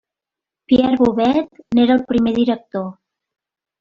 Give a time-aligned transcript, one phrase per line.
[0.71, 2.89] Pierre Bovet n'era el primer director.